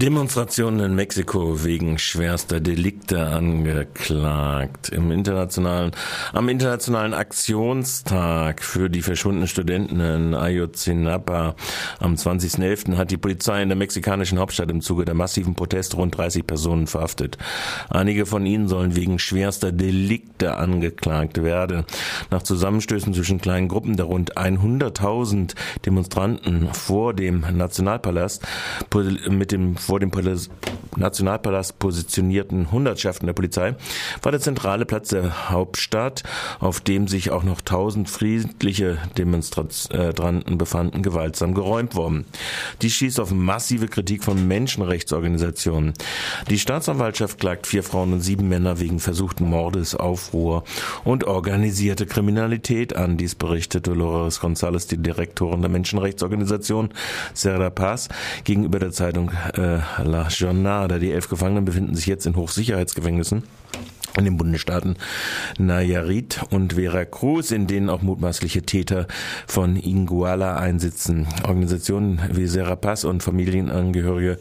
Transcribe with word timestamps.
Demonstrationen 0.00 0.78
in 0.78 0.94
Mexiko 0.94 1.64
wegen 1.64 1.98
schwerster 1.98 2.60
Delikte 2.60 3.26
angeklagt. 3.26 4.90
Im 4.90 5.10
internationalen, 5.10 5.90
am 6.32 6.48
internationalen 6.48 7.14
Aktionstag 7.14 8.62
für 8.62 8.90
die 8.90 9.02
verschwundenen 9.02 9.48
Studenten 9.48 9.98
in 9.98 10.34
Ayotzinapa 10.34 11.56
am 11.98 12.14
20.11. 12.14 12.96
hat 12.96 13.10
die 13.10 13.16
Polizei 13.16 13.60
in 13.60 13.70
der 13.70 13.76
mexikanischen 13.76 14.38
Hauptstadt 14.38 14.70
im 14.70 14.82
Zuge 14.82 15.04
der 15.04 15.16
massiven 15.16 15.56
Proteste 15.56 15.96
rund 15.96 16.16
30 16.16 16.46
Personen 16.46 16.86
verhaftet. 16.86 17.36
Einige 17.90 18.24
von 18.24 18.46
ihnen 18.46 18.68
sollen 18.68 18.94
wegen 18.94 19.18
schwerster 19.18 19.72
Delikte 19.72 20.58
angeklagt 20.58 21.42
werden. 21.42 21.84
Nach 22.30 22.44
Zusammenstößen 22.44 23.14
zwischen 23.14 23.40
kleinen 23.40 23.66
Gruppen 23.66 23.96
der 23.96 24.06
rund 24.06 24.36
100.000 24.36 25.56
Demonstranten 25.84 26.72
vor 26.72 27.14
dem 27.14 27.40
Nationalpalast 27.40 28.46
mit 29.28 29.50
dem 29.50 29.76
vor 29.88 30.00
dem 30.00 30.10
Nationalpalast 30.96 31.78
positionierten 31.78 32.70
Hundertschaften 32.70 33.26
der 33.26 33.32
Polizei 33.32 33.74
war 34.22 34.32
der 34.32 34.40
zentrale 34.40 34.84
Platz 34.84 35.08
der 35.08 35.50
Hauptstadt, 35.50 36.24
auf 36.60 36.80
dem 36.80 37.08
sich 37.08 37.30
auch 37.30 37.42
noch 37.42 37.62
tausend 37.62 38.10
friedliche 38.10 38.98
Demonstranten 39.16 40.58
befanden, 40.58 41.02
gewaltsam 41.02 41.54
geräumt 41.54 41.94
worden. 41.94 42.26
Dies 42.82 42.92
schießt 42.94 43.18
auf 43.18 43.30
massive 43.30 43.88
Kritik 43.88 44.24
von 44.24 44.46
Menschenrechtsorganisationen. 44.46 45.94
Die 46.50 46.58
Staatsanwaltschaft 46.58 47.38
klagt 47.38 47.66
vier 47.66 47.82
Frauen 47.82 48.12
und 48.12 48.20
sieben 48.20 48.48
Männer 48.48 48.78
wegen 48.80 49.00
versuchten 49.00 49.48
Mordes, 49.48 49.94
Aufruhr 49.94 50.64
und 51.04 51.24
organisierte 51.24 52.04
Kriminalität 52.04 52.94
an. 52.94 53.16
Dies 53.16 53.34
berichtet 53.34 53.86
Dolores 53.86 54.40
González, 54.40 54.86
die 54.88 54.98
Direktorin 54.98 55.62
der 55.62 55.70
Menschenrechtsorganisation 55.70 56.90
Serra 57.32 57.70
Paz, 57.70 58.08
gegenüber 58.44 58.78
der 58.78 58.92
Zeitung 58.92 59.30
äh, 59.54 59.77
La 60.02 60.28
Jornada. 60.28 60.98
Die 60.98 61.12
elf 61.12 61.28
Gefangenen 61.28 61.64
befinden 61.64 61.94
sich 61.94 62.06
jetzt 62.06 62.26
in 62.26 62.36
Hochsicherheitsgefängnissen 62.36 63.44
in 64.16 64.24
den 64.24 64.36
Bundesstaaten 64.36 64.96
Nayarit 65.58 66.40
und 66.50 66.74
Veracruz, 66.74 67.50
in 67.50 67.66
denen 67.66 67.88
auch 67.88 68.02
mutmaßliche 68.02 68.62
Täter 68.62 69.06
von 69.46 69.76
Iguala 69.76 70.56
einsitzen. 70.56 71.26
Organisationen 71.44 72.20
wie 72.32 72.46
Serapaz 72.46 73.04
und 73.04 73.22
Familienangehörige 73.22 74.38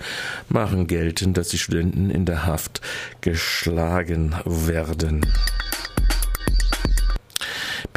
machen 0.50 0.88
geltend, 0.88 1.38
dass 1.38 1.50
die 1.50 1.60
Studenten 1.60 2.10
in 2.10 2.26
der 2.26 2.46
Haft 2.46 2.82
geschlagen 3.22 4.36
werden. 4.46 5.22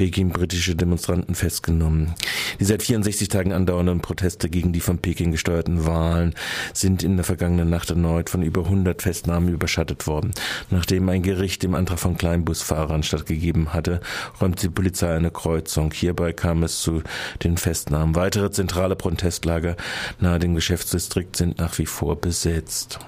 Peking 0.00 0.30
britische 0.30 0.74
Demonstranten 0.74 1.34
festgenommen. 1.34 2.14
Die 2.58 2.64
seit 2.64 2.82
64 2.82 3.28
Tagen 3.28 3.52
andauernden 3.52 4.00
Proteste 4.00 4.48
gegen 4.48 4.72
die 4.72 4.80
von 4.80 4.96
Peking 4.96 5.30
gesteuerten 5.30 5.84
Wahlen 5.84 6.34
sind 6.72 7.02
in 7.02 7.16
der 7.16 7.24
vergangenen 7.26 7.68
Nacht 7.68 7.90
erneut 7.90 8.30
von 8.30 8.40
über 8.40 8.64
100 8.64 9.02
Festnahmen 9.02 9.52
überschattet 9.52 10.06
worden. 10.06 10.30
Nachdem 10.70 11.10
ein 11.10 11.22
Gericht 11.22 11.62
dem 11.62 11.74
Antrag 11.74 11.98
von 11.98 12.16
Kleinbusfahrern 12.16 13.02
stattgegeben 13.02 13.74
hatte, 13.74 14.00
räumte 14.40 14.68
die 14.68 14.72
Polizei 14.72 15.14
eine 15.14 15.30
Kreuzung. 15.30 15.92
Hierbei 15.92 16.32
kam 16.32 16.62
es 16.62 16.80
zu 16.80 17.02
den 17.44 17.58
Festnahmen. 17.58 18.14
Weitere 18.14 18.50
zentrale 18.50 18.96
Protestlager 18.96 19.76
nahe 20.18 20.38
dem 20.38 20.54
Geschäftsdistrikt 20.54 21.36
sind 21.36 21.58
nach 21.58 21.76
wie 21.76 21.84
vor 21.84 22.18
besetzt. 22.18 23.00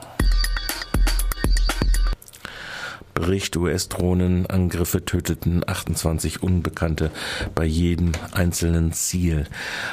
Bericht 3.14 3.56
US-Drohnenangriffe 3.56 5.04
töteten 5.04 5.62
28 5.66 6.42
Unbekannte 6.42 7.10
bei 7.54 7.64
jedem 7.64 8.12
einzelnen 8.32 8.92
Ziel. 8.92 9.44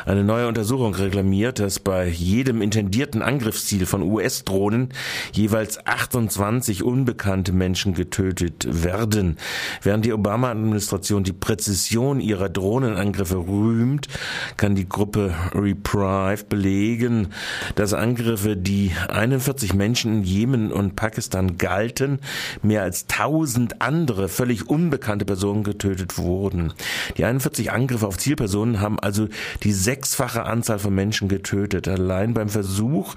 Eine 0.06 0.24
neue 0.24 0.48
Untersuchung 0.48 0.96
reklamiert, 0.96 1.60
dass 1.60 1.80
bei 1.80 2.08
jedem 2.08 2.62
intendierten 2.62 3.22
Angriffsziel 3.22 3.86
von 3.86 4.04
US-Drohnen 4.04 4.90
jeweils 5.34 5.86
28 5.86 6.84
unbekannte 6.84 7.52
Menschen 7.52 7.94
getötet 7.94 8.66
werden. 8.84 9.38
Während 9.82 10.06
die 10.06 10.14
Obama-Administration 10.14 11.26
die 11.26 11.34
Präzision 11.34 12.22
ihrer 12.22 12.48
Drohnenangriffe 12.48 13.38
rühmt, 13.38 14.08
kann 14.56 14.76
die 14.76 14.88
Gruppe 14.88 15.36
Reprieve 15.54 16.46
belegen, 16.46 17.28
dass 17.76 17.94
Angriffe, 17.94 18.56
die 18.56 18.92
41 19.10 19.74
Menschen 19.74 20.20
in 20.20 20.24
Jemen 20.24 20.72
und 20.72 20.96
Pakistan 20.96 21.58
galten, 21.58 22.20
mehr 22.62 22.84
als 22.84 23.09
tausend 23.10 23.82
andere 23.82 24.30
völlig 24.30 24.70
unbekannte 24.70 25.26
Personen 25.26 25.66
getötet 25.66 26.18
wurden. 26.18 26.72
Die 27.18 27.26
41 27.26 27.72
Angriffe 27.72 28.08
auf 28.08 28.18
Zielpersonen 28.18 28.80
haben 28.80 28.98
also 28.98 29.28
die 29.64 29.74
sechsfache 29.74 30.46
Anzahl 30.46 30.80
von 30.80 30.96
Menschen 30.96 31.28
getötet. 31.28 31.90
Allein 31.90 32.34
beim 32.34 32.48
Versuch, 32.48 33.16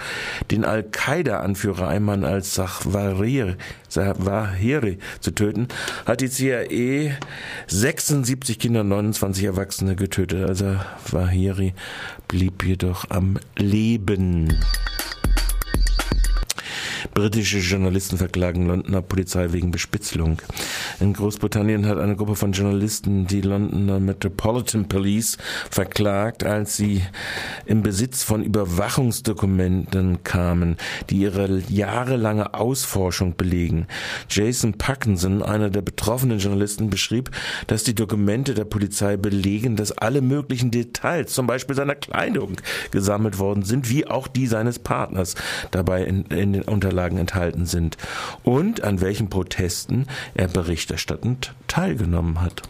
den 0.51 0.65
Al-Qaida-Anführer 0.65 1.87
Ayman 1.87 2.25
al-Zawahiri 2.25 3.47
zu 5.21 5.31
töten, 5.31 5.69
hat 6.05 6.21
die 6.21 6.31
CIA 6.31 7.13
76 7.69 8.59
Kinder 8.59 8.81
und 8.81 8.89
29 8.89 9.45
Erwachsene 9.45 9.95
getötet. 9.95 10.49
Also 10.49 10.75
Wahiri 11.13 11.75
blieb 12.27 12.65
jedoch 12.65 13.05
am 13.11 13.39
Leben. 13.57 14.59
Britische 17.15 17.59
Journalisten 17.59 18.17
verklagen 18.17 18.67
Londoner 18.67 19.03
Polizei 19.03 19.53
wegen 19.53 19.71
Bespitzelung. 19.71 20.41
In 21.01 21.13
Großbritannien 21.13 21.87
hat 21.87 21.99
eine 21.99 22.17
Gruppe 22.17 22.37
von 22.37 22.53
Journalisten 22.53 23.27
die 23.27 23.41
Londoner 23.41 24.01
Metropolitan 24.01 24.89
Police 24.89 25.39
verklagt, 25.71 26.45
als 26.45 26.77
sie 26.77 27.03
im 27.67 27.83
Besitz 27.83 28.23
von 28.23 28.43
Überwachungsdokumenten 28.43 30.23
kamen, 30.25 30.77
die 31.11 31.19
ihre 31.19 31.63
jahrelange 31.69 32.55
Ausforschung 32.55 33.37
belegen. 33.37 33.87
Jason 34.29 34.75
Parkinson, 34.75 35.43
einer 35.43 35.71
der 35.71 35.83
betroffenen 35.83 36.39
Journalisten, 36.39 36.91
beschrieb, 36.91 37.31
dass 37.67 37.85
die 37.85 37.95
Dokumente 37.95 38.55
der 38.55 38.65
Polizei 38.65 39.17
belegen, 39.17 39.77
dass 39.77 39.93
alle 39.93 40.21
möglichen 40.21 40.71
Details, 40.71 41.33
zum 41.33 41.47
Beispiel 41.47 41.77
seiner 41.77 41.95
Kleidung, 41.95 42.57
gesammelt 42.91 43.39
worden 43.39 43.63
sind, 43.63 43.89
wie 43.91 44.07
auch 44.07 44.29
die 44.29 44.47
seines 44.47 44.79
Partners 44.79 45.35
dabei 45.71 46.05
in, 46.05 46.23
in 46.27 46.53
den 46.53 46.63
Unterlagen 46.63 47.19
enthalten 47.19 47.67
sind 47.67 47.97
und 48.43 48.83
an 48.83 49.01
welchen 49.01 49.31
Protesten 49.31 50.07
er 50.35 50.49
berichterstattend 50.83 51.55
teilgenommen 51.69 52.41
hat. 52.41 52.63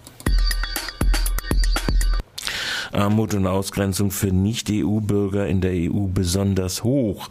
Armut 2.92 3.34
und 3.34 3.46
Ausgrenzung 3.46 4.10
für 4.10 4.28
Nicht-EU-Bürger 4.28 5.46
in 5.46 5.60
der 5.60 5.72
EU 5.72 6.06
besonders 6.06 6.84
hoch. 6.84 7.28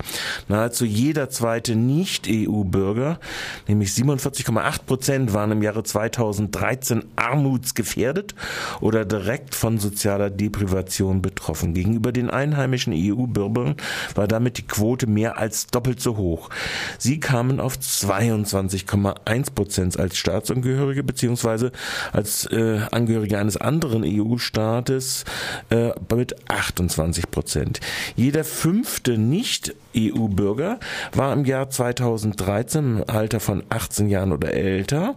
Nahezu 0.47 0.85
jeder 0.85 1.29
zweite 1.29 1.75
Nicht-EU-Bürger, 1.75 3.19
nämlich 3.67 3.89
47,8 3.89 4.83
Prozent, 4.85 5.33
waren 5.33 5.51
im 5.51 5.61
Jahre 5.61 5.83
2013 5.83 7.03
armutsgefährdet 7.15 8.35
oder 8.79 9.05
direkt 9.05 9.55
von 9.55 9.77
sozialer 9.77 10.29
Deprivation 10.29 11.21
betroffen. 11.21 11.73
Gegenüber 11.73 12.11
den 12.11 12.29
einheimischen 12.29 12.93
EU-Bürgern 12.95 13.75
war 14.15 14.27
damit 14.27 14.57
die 14.57 14.67
Quote 14.67 15.07
mehr 15.07 15.37
als 15.37 15.67
doppelt 15.67 16.01
so 16.01 16.17
hoch. 16.17 16.49
Sie 16.97 17.19
kamen 17.19 17.59
auf 17.59 17.75
22,1 17.77 19.53
Prozent 19.53 19.99
als 19.99 20.17
Staatsangehörige 20.17 21.03
beziehungsweise 21.03 21.71
als 22.11 22.45
äh, 22.45 22.81
Angehörige 22.91 23.37
eines 23.37 23.57
anderen 23.57 24.03
EU-Staates 24.05 25.25
äh, 25.69 25.91
mit 26.13 26.49
28 26.49 27.31
Prozent. 27.31 27.79
Jeder 28.15 28.43
fünfte 28.43 29.17
Nicht-EU-Bürger 29.17 30.79
war 31.13 31.33
im 31.33 31.45
Jahr 31.45 31.69
2013 31.69 32.81
im 32.97 33.03
Alter 33.07 33.39
von 33.39 33.63
18 33.69 34.09
Jahren 34.09 34.31
oder 34.31 34.53
älter 34.53 35.15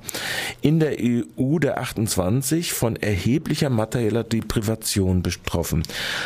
in 0.61 0.81
der 0.81 0.97
EU 1.01 1.59
der 1.59 1.79
28 1.79 2.73
von 2.73 2.97
erheblicher 2.97 3.71
materieller 3.71 4.25
Deprivation 4.25 5.23
betroffen. 5.23 5.83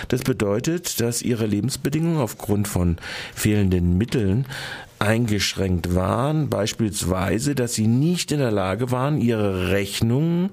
Das 0.08 0.22
bedeutet, 0.22 1.00
dass 1.00 1.22
ihre 1.22 1.46
Lebensbedingungen 1.46 2.18
aufgrund 2.18 2.68
von 2.68 2.96
fehlenden 3.34 3.98
Mitteln 3.98 4.46
eingeschränkt 4.98 5.94
waren, 5.94 6.48
beispielsweise, 6.48 7.54
dass 7.54 7.74
sie 7.74 7.86
nicht 7.86 8.32
in 8.32 8.38
der 8.38 8.50
Lage 8.50 8.90
waren, 8.90 9.20
ihre 9.20 9.70
Rechnungen 9.70 10.50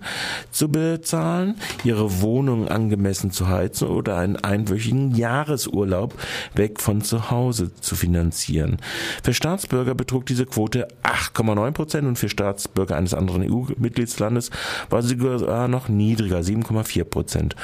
zu 0.51 0.69
bezahlen, 0.69 1.55
ihre 1.83 2.21
Wohnung 2.21 2.67
angemessen 2.67 3.31
zu 3.31 3.47
heizen 3.47 3.87
oder 3.87 4.17
einen 4.17 4.35
einwöchigen 4.35 5.15
Jahresurlaub 5.15 6.13
weg 6.53 6.79
von 6.79 7.01
zu 7.01 7.31
Hause 7.31 7.73
zu 7.73 7.95
finanzieren. 7.95 8.77
Für 9.23 9.33
Staatsbürger 9.33 9.95
betrug 9.95 10.25
diese 10.25 10.45
Quote 10.45 10.87
8,9 11.03 11.71
Prozent 11.71 12.07
und 12.07 12.19
für 12.19 12.29
Staatsbürger 12.29 12.95
eines 12.95 13.13
anderen 13.13 13.49
EU-Mitgliedslandes 13.51 14.51
war 14.89 15.01
sie 15.01 15.17
sogar 15.17 15.67
noch 15.67 15.89
niedriger, 15.89 16.39
7,4 16.39 17.03
Prozent. 17.03 17.55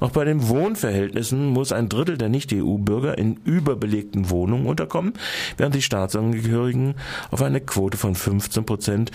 Auch 0.00 0.10
bei 0.10 0.24
den 0.24 0.48
Wohnverhältnissen 0.48 1.46
muss 1.48 1.72
ein 1.72 1.88
Drittel 1.88 2.16
der 2.16 2.28
Nicht-EU-Bürger 2.28 3.18
in 3.18 3.38
überbelegten 3.44 4.30
Wohnungen 4.30 4.66
unterkommen, 4.66 5.12
während 5.56 5.74
die 5.74 5.82
Staatsangehörigen 5.82 6.29
EU-Angehörigen 6.30 6.94
auf 7.30 7.42
eine 7.42 7.60
Quote 7.60 7.96
von 7.96 8.14
15 8.14 8.64
Prozent 8.64 9.10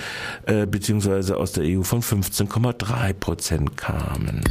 äh, 0.46 0.66
beziehungsweise 0.66 1.38
aus 1.38 1.54
der 1.54 1.64
EU 1.66 1.84
von 1.84 2.02
15,3 2.02 3.14
Prozent 3.14 3.78
kamen. 3.78 4.42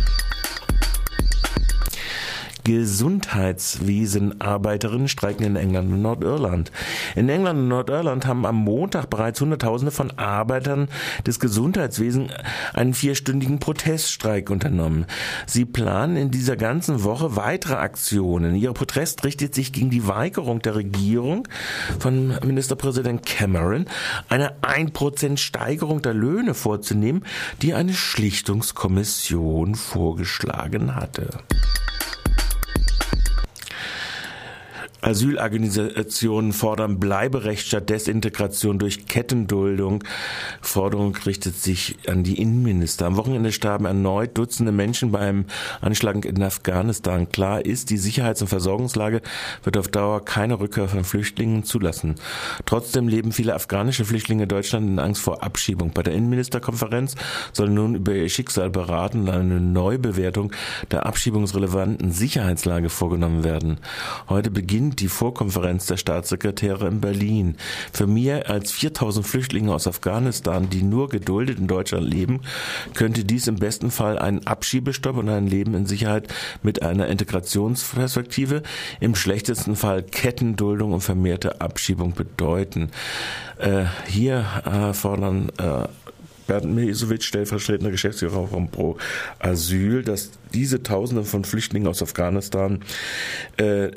Gesundheitswesenarbeiterinnen 2.64 5.08
streiken 5.08 5.44
in 5.44 5.56
England 5.56 5.93
und 5.93 6.00
Nordirland. 6.02 6.70
In 7.14 7.28
England 7.28 7.61
und 7.61 7.69
Nordirland 7.69 8.26
haben 8.26 8.44
am 8.46 8.56
Montag 8.56 9.11
bereits 9.11 9.40
Hunderttausende 9.40 9.93
von 9.93 10.19
Arbeitern 10.19 10.88
des 11.26 11.38
Gesundheitswesens 11.40 12.32
einen 12.72 12.94
vierstündigen 12.94 13.58
Proteststreik 13.58 14.49
unternommen. 14.50 15.05
Sie 15.46 15.66
planen 15.66 16.16
in 16.16 16.31
dieser 16.31 16.56
ganzen 16.56 17.05
Woche 17.05 17.37
weitere 17.37 17.75
Aktionen. 17.75 18.55
Ihr 18.55 18.72
Protest 18.72 19.25
richtet 19.25 19.55
sich 19.55 19.72
gegen 19.72 19.90
die 19.90 20.08
Weigerung 20.08 20.62
der 20.62 20.76
Regierung 20.76 21.46
von 21.99 22.38
Ministerpräsident 22.44 23.26
Cameron, 23.26 23.84
eine 24.28 24.52
1% 24.62 25.37
Steigerung 25.37 26.00
der 26.00 26.14
Löhne 26.14 26.55
vorzunehmen, 26.55 27.25
die 27.61 27.75
eine 27.75 27.93
Schlichtungskommission 27.93 29.75
vorgeschlagen 29.75 30.96
hatte. 30.96 31.28
Asylorganisationen 35.04 36.54
fordern 36.54 36.98
Bleiberecht 36.98 37.66
statt 37.66 37.90
Desintegration 37.90 38.78
durch 38.78 39.04
Kettenduldung. 39.06 40.02
Forderung 40.62 41.14
richtet 41.26 41.56
sich 41.56 41.96
an 42.08 42.24
die 42.24 42.40
Innenminister. 42.40 43.04
Am 43.04 43.16
Wochenende 43.16 43.52
starben 43.52 43.84
erneut 43.84 44.38
Dutzende 44.38 44.72
Menschen 44.72 45.12
bei 45.12 45.18
einem 45.18 45.44
Anschlag 45.82 46.24
in 46.24 46.42
Afghanistan. 46.42 47.28
Klar 47.28 47.66
ist, 47.66 47.90
die 47.90 47.98
Sicherheits- 47.98 48.40
und 48.40 48.48
Versorgungslage 48.48 49.20
wird 49.62 49.76
auf 49.76 49.88
Dauer 49.88 50.24
keine 50.24 50.58
Rückkehr 50.58 50.88
von 50.88 51.04
Flüchtlingen 51.04 51.64
zulassen. 51.64 52.14
Trotzdem 52.64 53.06
leben 53.06 53.32
viele 53.32 53.54
afghanische 53.54 54.06
Flüchtlinge 54.06 54.44
in 54.44 54.48
Deutschland 54.48 54.88
in 54.88 54.98
Angst 54.98 55.20
vor 55.20 55.42
Abschiebung. 55.42 55.90
Bei 55.92 56.02
der 56.02 56.14
Innenministerkonferenz 56.14 57.14
soll 57.52 57.68
nun 57.68 57.94
über 57.94 58.14
ihr 58.14 58.30
Schicksal 58.30 58.70
beraten 58.70 59.20
und 59.22 59.28
eine 59.28 59.60
Neubewertung 59.60 60.52
der 60.90 61.04
abschiebungsrelevanten 61.04 62.10
Sicherheitslage 62.10 62.88
vorgenommen 62.88 63.44
werden. 63.44 63.78
Heute 64.30 64.50
beginnt 64.50 64.94
die 65.00 65.08
Vorkonferenz 65.08 65.87
der 65.87 65.96
Staatssekretäre 65.96 66.88
in 66.88 67.00
Berlin. 67.00 67.56
Für 67.93 68.06
mehr 68.06 68.50
als 68.50 68.73
4000 68.73 69.26
Flüchtlinge 69.26 69.75
aus 69.75 69.87
Afghanistan, 69.87 70.69
die 70.70 70.82
nur 70.82 71.08
geduldet 71.08 71.58
in 71.58 71.67
Deutschland 71.67 72.06
leben, 72.06 72.41
könnte 72.94 73.25
dies 73.25 73.46
im 73.46 73.56
besten 73.56 73.91
Fall 73.91 74.19
einen 74.19 74.46
Abschiebestopp 74.46 75.17
und 75.17 75.29
ein 75.29 75.46
Leben 75.46 75.75
in 75.75 75.87
Sicherheit 75.87 76.29
mit 76.62 76.82
einer 76.82 77.08
Integrationsperspektive, 77.08 78.62
im 79.00 79.14
schlechtesten 79.14 79.76
Fall 79.76 80.02
Kettenduldung 80.02 80.93
und 80.93 81.00
vermehrte 81.00 81.61
Abschiebung 81.61 82.14
bedeuten. 82.14 82.90
Äh, 83.58 83.85
hier 84.06 84.44
äh, 84.64 84.93
fordern 84.93 85.50
äh, 85.58 86.03
Bernd 86.46 86.75
Mesowitsch, 86.75 87.25
stellvertretender 87.26 87.91
Geschäftsführer 87.91 88.49
von 88.49 88.70
Pro 88.70 88.96
Asyl, 89.38 90.02
dass 90.02 90.31
diese 90.52 90.82
Tausende 90.82 91.25
von 91.25 91.44
Flüchtlingen 91.44 91.88
aus 91.88 92.02
Afghanistan, 92.02 92.81
äh, 93.56 93.91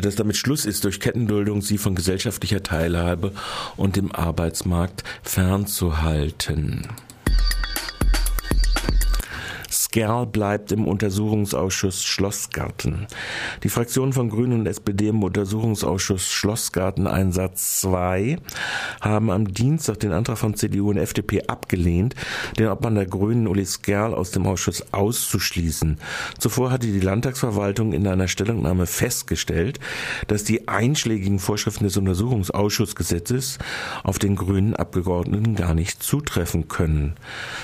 dass 0.00 0.16
damit 0.16 0.36
Schluss 0.36 0.64
ist, 0.66 0.84
durch 0.84 1.00
Kettenduldung 1.00 1.62
sie 1.62 1.78
von 1.78 1.94
gesellschaftlicher 1.94 2.62
Teilhabe 2.62 3.32
und 3.76 3.96
dem 3.96 4.12
Arbeitsmarkt 4.12 5.04
fernzuhalten. 5.22 6.88
Skerl 9.88 10.26
bleibt 10.26 10.70
im 10.70 10.86
Untersuchungsausschuss 10.86 12.04
Schlossgarten. 12.04 13.06
Die 13.62 13.70
Fraktionen 13.70 14.12
von 14.12 14.28
Grünen 14.28 14.60
und 14.60 14.66
SPD 14.66 15.08
im 15.08 15.22
Untersuchungsausschuss 15.22 16.30
Schlossgarten 16.30 17.06
Einsatz 17.06 17.80
2 17.80 18.36
haben 19.00 19.30
am 19.30 19.50
Dienstag 19.50 20.00
den 20.00 20.12
Antrag 20.12 20.36
von 20.36 20.54
CDU 20.54 20.90
und 20.90 20.98
FDP 20.98 21.44
abgelehnt, 21.46 22.14
den 22.58 22.68
Obmann 22.68 22.96
der 22.96 23.06
Grünen 23.06 23.46
Uli 23.46 23.64
Skerl 23.64 24.12
aus 24.12 24.30
dem 24.30 24.46
Ausschuss 24.46 24.84
auszuschließen. 24.92 25.96
Zuvor 26.38 26.70
hatte 26.70 26.88
die 26.88 27.00
Landtagsverwaltung 27.00 27.94
in 27.94 28.06
einer 28.06 28.28
Stellungnahme 28.28 28.84
festgestellt, 28.84 29.80
dass 30.26 30.44
die 30.44 30.68
einschlägigen 30.68 31.38
Vorschriften 31.38 31.84
des 31.84 31.96
Untersuchungsausschussgesetzes 31.96 33.56
auf 34.04 34.18
den 34.18 34.36
grünen 34.36 34.76
Abgeordneten 34.76 35.54
gar 35.54 35.72
nicht 35.72 36.02
zutreffen 36.02 36.68
können. 36.68 37.14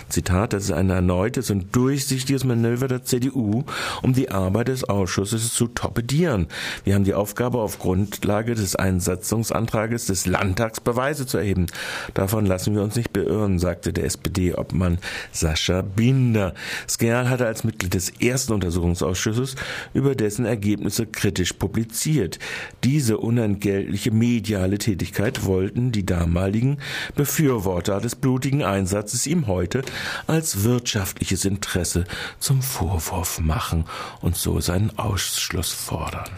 Zitat, 0.09 0.55
das 0.55 0.65
ist 0.65 0.73
ein 0.73 0.89
erneutes 0.89 1.51
und 1.51 1.77
durchsichtiges 1.77 2.14
absichtliches 2.15 2.45
Manöver 2.45 2.87
der 2.87 3.03
CDU, 3.03 3.65
um 4.03 4.13
die 4.13 4.31
Arbeit 4.31 4.69
des 4.69 4.85
Ausschusses 4.85 5.53
zu 5.53 5.67
torpedieren. 5.67 6.47
Wir 6.85 6.95
haben 6.95 7.03
die 7.03 7.13
Aufgabe, 7.13 7.59
auf 7.59 7.81
Grundlage 7.81 8.55
des 8.55 8.77
Einsatzungsantrages 8.77 10.07
des 10.07 10.25
Landtags 10.25 10.81
Beweise 10.81 11.27
zu 11.27 11.39
erheben. 11.39 11.67
Davon 12.15 12.47
lassen 12.47 12.73
wir 12.77 12.83
uns 12.83 12.95
nicht 12.95 13.13
beirren, 13.13 13.59
sagte 13.59 13.93
der 13.93 14.05
SPD-Obmann 14.05 14.99
Sascha 15.33 15.83
Binder. 15.83 16.55
Skerl 16.89 17.29
hatte 17.29 17.47
als 17.47 17.65
Mitglied 17.65 17.95
des 17.95 18.11
ersten 18.21 18.53
Untersuchungsausschusses 18.53 19.57
über 19.93 20.15
dessen 20.15 20.45
Ergebnisse 20.45 21.07
kritisch 21.07 21.55
publiziert. 21.55 22.39
Diese 22.85 23.19
unentgeltliche 23.19 24.13
mediale 24.13 24.79
Tätigkeit 24.79 25.47
wollten 25.47 25.91
die 25.91 26.07
damaligen 26.07 26.79
Befürworter 27.17 28.01
des 28.01 28.15
blutigen 28.15 28.63
Einsatzes 28.63 29.27
ihm 29.27 29.49
heute 29.49 29.83
als 30.29 30.63
wirtschaftliches 30.63 31.45
Interesse 31.45 32.04
zum 32.39 32.63
Vorwurf 32.63 33.39
machen 33.39 33.85
und 34.21 34.37
so 34.37 34.61
seinen 34.61 34.99
Ausschluss 34.99 35.73
fordern. 35.73 36.31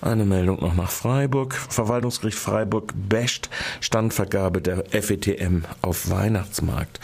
Eine 0.00 0.24
Meldung 0.24 0.60
noch 0.60 0.76
nach 0.76 0.92
Freiburg. 0.92 1.54
Verwaltungsgericht 1.54 2.38
Freiburg 2.38 2.92
basht 3.08 3.50
Standvergabe 3.80 4.60
der 4.60 4.84
FETM 4.90 5.62
auf 5.82 6.08
Weihnachtsmarkt. 6.08 7.00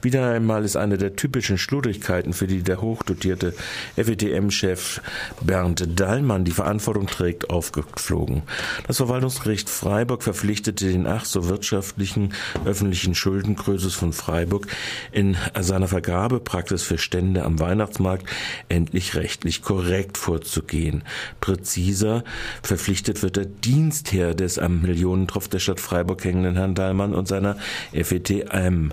Wieder 0.00 0.30
einmal 0.30 0.64
ist 0.64 0.76
eine 0.76 0.96
der 0.96 1.14
typischen 1.14 1.58
Schludrigkeiten, 1.58 2.32
für 2.32 2.46
die 2.46 2.62
der 2.62 2.80
hochdotierte 2.80 3.52
FETM-Chef 3.96 5.02
Bernd 5.42 6.00
Dallmann 6.00 6.46
die 6.46 6.52
Verantwortung 6.52 7.06
trägt, 7.06 7.50
aufgeflogen. 7.50 8.44
Das 8.86 8.96
Verwaltungsgericht 8.96 9.68
Freiburg 9.68 10.22
verpflichtete 10.22 10.86
den 10.86 11.06
ach 11.06 11.26
so 11.26 11.48
wirtschaftlichen 11.48 12.32
öffentlichen 12.64 13.14
Schuldenkrösus 13.14 13.94
von 13.94 14.14
Freiburg 14.14 14.68
in 15.12 15.36
seiner 15.60 15.88
Vergabepraxis 15.88 16.82
für 16.82 16.96
Stände 16.96 17.44
am 17.44 17.60
Weihnachtsmarkt 17.60 18.26
endlich 18.70 19.16
rechtlich 19.16 19.60
korrekt 19.60 20.16
vorzugehen. 20.16 21.02
Präziser 21.40 22.24
Verpflichtet 22.62 23.22
wird 23.22 23.36
der 23.36 23.46
Dienstherr 23.46 24.34
des 24.34 24.58
am 24.58 24.82
Millionentropf 24.82 25.48
der 25.48 25.58
Stadt 25.58 25.80
Freiburg 25.80 26.24
hängenden 26.24 26.56
Herrn 26.56 26.74
Dahlmann 26.74 27.14
und 27.14 27.28
seiner 27.28 27.56
FETM. 27.92 28.90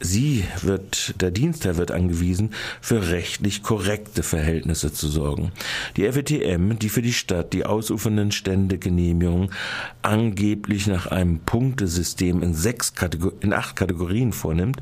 Sie 0.00 0.44
wird, 0.62 1.20
der 1.20 1.30
Dienstherr 1.30 1.76
wird 1.76 1.90
angewiesen, 1.90 2.50
für 2.80 3.08
rechtlich 3.08 3.62
korrekte 3.62 4.22
Verhältnisse 4.22 4.92
zu 4.92 5.08
sorgen. 5.08 5.52
Die 5.96 6.10
FETM, 6.10 6.78
die 6.78 6.88
für 6.88 7.02
die 7.02 7.12
Stadt 7.12 7.52
die 7.52 7.64
ausufernden 7.64 8.32
Ständegenehmigungen 8.32 9.50
angeblich 10.02 10.86
nach 10.86 11.06
einem 11.06 11.40
Punktesystem 11.40 12.42
in 12.42 12.54
sechs 12.54 12.94
Kategor 12.94 13.32
in 13.40 13.52
acht 13.52 13.76
Kategorien 13.76 14.32
vornimmt, 14.32 14.80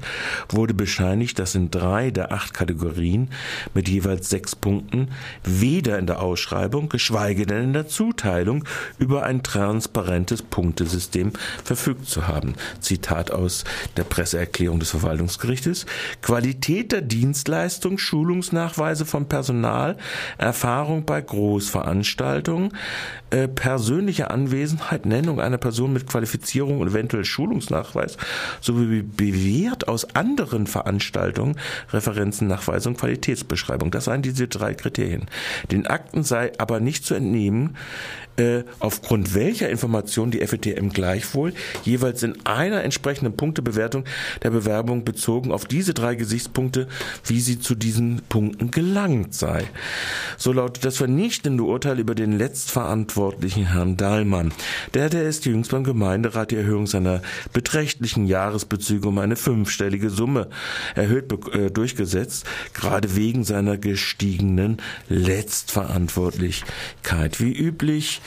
wurde 0.48 0.74
bescheinigt, 0.74 1.38
dass 1.38 1.54
in 1.54 1.70
drei 1.70 2.10
der 2.10 2.32
acht 2.32 2.54
Kategorien 2.54 3.28
mit 3.74 3.88
jeweils 3.88 4.28
sechs 4.28 4.56
Punkten 4.56 5.08
weder 5.44 5.98
in 5.98 6.06
der 6.06 6.20
Ausschreibung, 6.20 6.88
geschweige 6.88 7.46
denn 7.46 7.64
in 7.64 7.72
der 7.72 7.88
Zuteilung 8.02 8.64
über 8.98 9.22
ein 9.22 9.44
transparentes 9.44 10.42
Punktesystem 10.42 11.30
verfügt 11.62 12.08
zu 12.08 12.26
haben. 12.26 12.54
Zitat 12.80 13.30
aus 13.30 13.62
der 13.96 14.02
Presseerklärung 14.02 14.80
des 14.80 14.90
Verwaltungsgerichtes. 14.90 15.86
Qualität 16.20 16.90
der 16.90 17.02
Dienstleistung, 17.02 17.98
Schulungsnachweise 17.98 19.06
vom 19.06 19.26
Personal, 19.26 19.96
Erfahrung 20.36 21.04
bei 21.04 21.20
Großveranstaltungen, 21.20 22.72
äh, 23.32 23.48
persönliche 23.48 24.30
Anwesenheit, 24.30 25.06
Nennung 25.06 25.40
einer 25.40 25.56
Person 25.56 25.94
mit 25.94 26.06
Qualifizierung 26.06 26.80
und 26.80 26.88
eventuell 26.88 27.24
Schulungsnachweis 27.24 28.18
sowie 28.60 29.00
bewährt 29.00 29.88
aus 29.88 30.14
anderen 30.14 30.66
Veranstaltungen 30.66 31.56
Referenzen, 31.92 32.46
Nachweisung, 32.46 32.94
Qualitätsbeschreibung. 32.94 33.90
Das 33.90 34.04
seien 34.04 34.20
diese 34.20 34.48
drei 34.48 34.74
Kriterien. 34.74 35.30
Den 35.70 35.86
Akten 35.86 36.24
sei 36.24 36.52
aber 36.58 36.80
nicht 36.80 37.06
zu 37.06 37.14
entnehmen, 37.14 37.78
äh, 38.36 38.64
aufgrund 38.80 39.34
welcher 39.34 39.70
Information 39.70 40.30
die 40.30 40.46
FETM 40.46 40.90
gleichwohl 40.90 41.54
jeweils 41.84 42.22
in 42.22 42.44
einer 42.44 42.82
entsprechenden 42.82 43.36
Punktebewertung 43.36 44.04
der 44.42 44.50
Bewerbung 44.50 45.04
bezogen 45.04 45.52
auf 45.52 45.64
diese 45.64 45.94
drei 45.94 46.16
Gesichtspunkte, 46.16 46.86
wie 47.24 47.40
sie 47.40 47.58
zu 47.60 47.74
diesen 47.74 48.20
Punkten 48.28 48.70
gelangt 48.70 49.34
sei. 49.34 49.64
So 50.36 50.52
lautet 50.52 50.84
das 50.84 50.98
vernichtende 50.98 51.62
Urteil 51.62 51.98
über 51.98 52.14
den 52.14 52.36
letztverantwortlichen 52.36 53.21
Verantwortlichen 53.22 53.66
Herrn 53.66 53.96
Dahlmann. 53.96 54.52
Der 54.94 55.04
hatte 55.04 55.22
erst 55.22 55.46
jüngst 55.46 55.70
beim 55.70 55.84
Gemeinderat 55.84 56.50
die 56.50 56.56
Erhöhung 56.56 56.88
seiner 56.88 57.22
beträchtlichen 57.52 58.26
Jahresbezüge 58.26 59.06
um 59.06 59.18
eine 59.18 59.36
fünfstellige 59.36 60.10
Summe 60.10 60.48
erhöht 60.96 61.32
äh, 61.54 61.70
durchgesetzt, 61.70 62.44
gerade 62.74 63.14
wegen 63.14 63.44
seiner 63.44 63.78
gestiegenen 63.78 64.78
Letztverantwortlichkeit. 65.08 67.40
Wie 67.40 67.52
üblich 67.52 68.20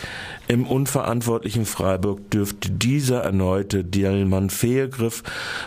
im 0.48 0.66
unverantwortlichen 0.66 1.66
Freiburg 1.66 2.32
dürfte 2.32 2.72
dieser 2.72 3.22
erneute 3.22 3.84
Dielmann-Fehlgriff 3.84 5.24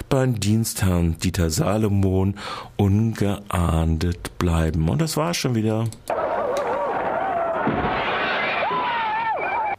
beim 0.08 0.40
Dienstherrn 0.40 1.18
Dieter 1.18 1.50
Salomon 1.50 2.36
ungeahndet 2.78 4.38
bleiben. 4.38 4.88
Und 4.88 5.02
das 5.02 5.18
war 5.18 5.34
schon 5.34 5.54
wieder. 5.54 5.84